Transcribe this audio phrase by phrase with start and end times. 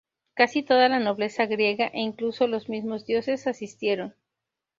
[0.33, 4.15] Casi toda la nobleza griega e incluso los mismos dioses asistieron.